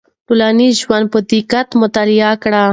[0.27, 2.61] ټولنیز ژوند په دقت مطالعه کړئ.